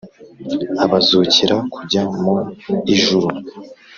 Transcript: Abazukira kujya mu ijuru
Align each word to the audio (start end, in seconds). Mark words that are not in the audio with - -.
Abazukira 0.83 1.55
kujya 1.73 2.01
mu 2.19 2.35
ijuru 2.93 3.27